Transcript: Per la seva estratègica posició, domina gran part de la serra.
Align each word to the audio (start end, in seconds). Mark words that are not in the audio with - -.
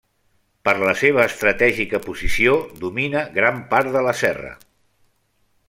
Per 0.67 0.71
la 0.83 0.93
seva 1.01 1.25
estratègica 1.31 1.99
posició, 2.07 2.55
domina 2.85 3.23
gran 3.39 3.61
part 3.75 3.93
de 3.99 4.05
la 4.09 4.15
serra. 4.23 4.51